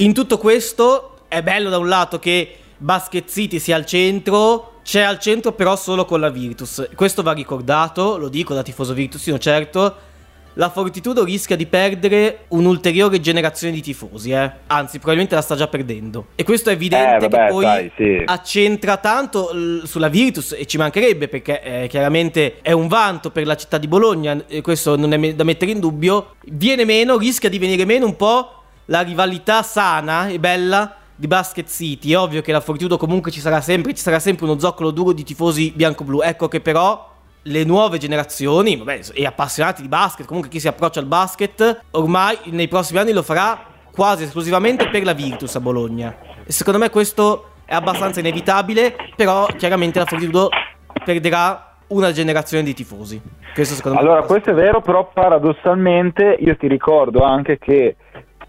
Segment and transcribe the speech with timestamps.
[0.00, 5.02] In tutto questo è bello da un lato che Basket City sia al centro, c'è
[5.02, 6.88] al centro però solo con la Virtus.
[6.94, 10.08] Questo va ricordato, lo dico da tifoso virtusino certo.
[10.54, 14.50] La Fortitudo rischia di perdere un'ulteriore generazione di tifosi, eh?
[14.68, 16.28] anzi probabilmente la sta già perdendo.
[16.34, 18.22] E questo è evidente Eh, vabbè, che poi sai, sì.
[18.24, 23.46] accentra tanto l- sulla Virtus e ci mancherebbe perché eh, chiaramente è un vanto per
[23.46, 26.36] la città di Bologna, e questo non è me- da mettere in dubbio.
[26.46, 28.54] Viene meno, rischia di venire meno un po'
[28.90, 32.12] la rivalità sana e bella di Basket City.
[32.12, 35.12] È ovvio che la Fortitudo comunque ci sarà sempre, ci sarà sempre uno zoccolo duro
[35.12, 36.22] di tifosi bianco-blu.
[36.22, 37.08] Ecco che però
[37.42, 42.36] le nuove generazioni, vabbè, e appassionati di basket, comunque chi si approccia al basket, ormai
[42.46, 46.16] nei prossimi anni lo farà quasi esclusivamente per la Virtus a Bologna.
[46.44, 50.48] E secondo me questo è abbastanza inevitabile, però chiaramente la Fortitudo
[51.04, 53.20] perderà una generazione di tifosi.
[53.54, 57.96] Questo secondo me Allora, questo è vero, però paradossalmente io ti ricordo anche che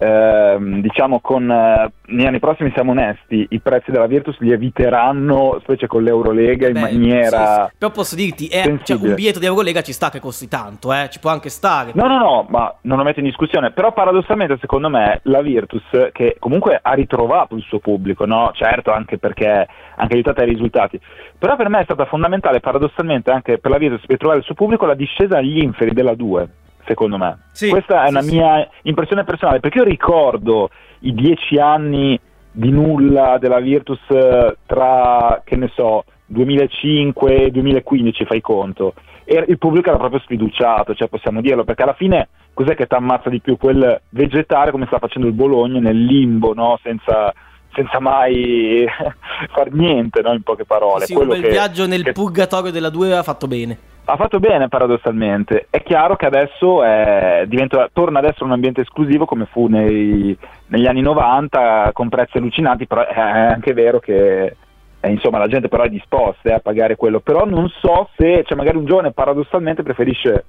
[0.00, 5.86] ehm, diciamo con eh, negli anni prossimi siamo onesti, i prezzi della Virtus lieviteranno, specie
[5.86, 7.76] con l'Eurolega in Beh, maniera sì, sì.
[7.78, 11.08] Però posso dirti, è- cioè, un biglietto di Eurolega ci sta che costi tanto, eh?
[11.10, 11.92] ci può anche stare.
[11.94, 15.82] No, no, no, ma non lo metto in discussione, però paradossalmente secondo me la Virtus,
[16.12, 18.50] che comunque ha ritrovato il suo pubblico, no?
[18.54, 20.98] Certo, anche perché ha anche aiutato ai risultati,
[21.38, 24.54] però per me è stata fondamentale paradossalmente anche per la Virtus per trovare il suo
[24.54, 26.48] pubblico la discesa agli inferi della 2,
[26.90, 27.38] secondo me.
[27.52, 28.34] Sì, Questa è sì, una sì.
[28.34, 32.18] mia impressione personale, perché io ricordo i dieci anni
[32.52, 38.94] di nulla della Virtus eh, tra, che ne so, 2005 e 2015, fai conto.
[39.24, 42.94] E il pubblico era proprio sfiduciato, cioè possiamo dirlo, perché alla fine cos'è che ti
[42.96, 43.56] ammazza di più?
[43.56, 46.76] Quel vegetare come sta facendo il Bologna nel limbo, no?
[46.82, 47.32] senza,
[47.72, 48.84] senza mai
[49.54, 50.32] far niente, no?
[50.32, 51.04] in poche parole.
[51.04, 53.78] Sì, un Quello bel che- viaggio nel che- purgatorio della 2 ha fatto bene.
[54.10, 55.66] Ha fatto bene paradossalmente.
[55.70, 60.36] È chiaro che adesso è- diventa- torna ad essere un ambiente esclusivo come fu nei-
[60.66, 64.56] negli anni 90 con prezzi allucinanti, però è anche vero che
[65.02, 67.20] eh, insomma, la gente però è disposta eh, a pagare quello.
[67.20, 70.44] Però non so se cioè, magari un giovane paradossalmente preferisce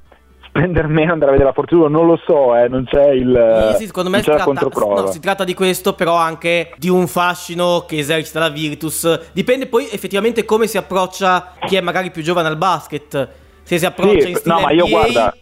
[0.51, 3.77] spendere meno andare a vedere la fortuna, non lo so, eh, non c'è il Sì,
[3.77, 7.85] sì, secondo me si tratta, no, si tratta di questo, però anche di un fascino
[7.87, 9.31] che esercita la Virtus.
[9.31, 13.29] Dipende poi effettivamente come si approccia chi è magari più giovane al basket.
[13.63, 15.35] Se si approccia Sì, in stile no, ma io NBA, guarda-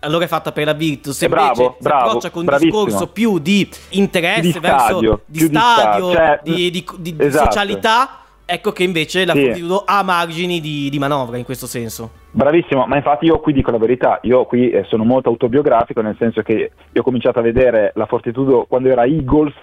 [0.00, 1.16] allora è fatta per la Virtus.
[1.16, 5.20] Se bravo, invece si bravo, approccia con un discorso più di interesse Di verso stadio,
[5.26, 7.44] di di stadio, stadio, cioè, di, di- di- di esatto.
[7.50, 9.44] socialità, ecco che invece la Sì.
[9.44, 12.10] Fortitudo ha margini di, di manovra in questo senso.
[12.32, 16.16] Bravissimo, ma infatti io qui dico la verità, io qui eh, sono molto autobiografico nel
[16.18, 16.54] senso che
[16.92, 19.54] io ho cominciato a vedere la Fortitudo quando era Eagles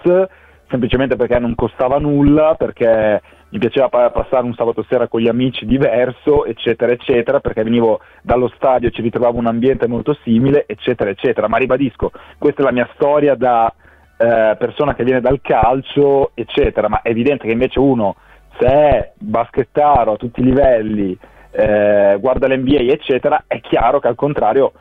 [0.68, 3.20] semplicemente perché non costava nulla, perché
[3.50, 8.00] mi piaceva pa- passare un sabato sera con gli amici diverso, eccetera, eccetera, perché venivo
[8.22, 11.48] dallo stadio, ci ritrovavo un ambiente molto simile, eccetera, eccetera.
[11.48, 13.72] Ma ribadisco, questa è la mia storia da
[14.18, 18.16] eh, persona che viene dal calcio, eccetera, ma è evidente che invece uno,
[18.58, 21.16] se è baschettaro a tutti i livelli,
[21.50, 24.72] eh, guarda l'NBA, eccetera, è chiaro che al contrario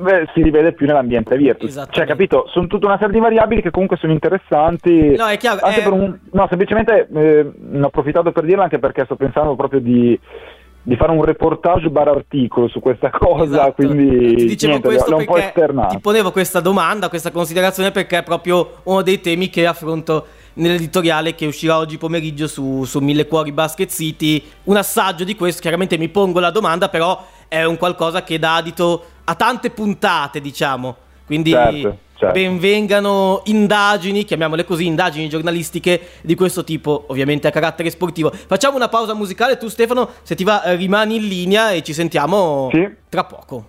[0.00, 1.68] beh, si rivede più nell'ambiente Virtus.
[1.68, 1.96] Esattamente.
[1.98, 2.44] Cioè, capito?
[2.52, 5.14] Sono tutta una serie di variabili che comunque sono interessanti.
[5.16, 8.62] No, è chiaro, Anche è- per un- no, semplicemente eh, ne ho approfittato per dirlo
[8.62, 10.18] anche perché sto pensando proprio di,
[10.82, 13.72] di fare un reportage bar articolo su questa cosa, Esatto.
[13.72, 15.94] quindi ti dicevo niente, questo l'ho un po' perché esternato.
[15.94, 21.34] ti ponevo questa domanda, questa considerazione perché è proprio uno dei temi che affronto nell'editoriale
[21.34, 24.42] che uscirà oggi pomeriggio su, su Mille Cuori Basket City.
[24.64, 28.56] Un assaggio di questo, chiaramente mi pongo la domanda, però è un qualcosa che dà
[28.56, 30.96] adito a tante puntate, diciamo.
[31.24, 32.32] Quindi Certo, certo.
[32.34, 38.32] benvengano indagini, chiamiamole così, indagini giornalistiche di questo tipo, ovviamente a carattere sportivo.
[38.32, 41.92] Facciamo una pausa musicale, tu Stefano, se ti va eh, rimani in linea e ci
[41.92, 42.88] sentiamo Sì.
[43.08, 43.66] tra poco.